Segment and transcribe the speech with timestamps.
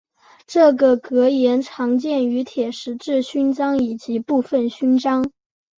[0.47, 5.31] 这个格言常见于铁十字勋章及部分勋章。